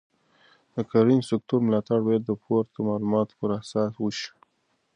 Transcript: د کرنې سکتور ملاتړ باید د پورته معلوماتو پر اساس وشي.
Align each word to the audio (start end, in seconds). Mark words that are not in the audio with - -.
د 0.75 0.77
کرنې 0.91 1.19
سکتور 1.29 1.59
ملاتړ 1.67 1.99
باید 2.07 2.23
د 2.25 2.31
پورته 2.43 2.77
معلوماتو 2.87 3.37
پر 3.39 3.49
اساس 3.59 3.91
وشي. 3.97 4.29